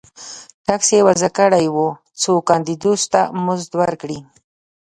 ټکس 0.65 0.89
یې 0.95 0.99
وضعه 1.07 1.29
کړی 1.37 1.65
و 1.73 1.77
څو 2.21 2.31
کاندیدوس 2.49 3.01
ته 3.13 3.21
مزد 3.45 3.71
ورکړي 3.81 4.19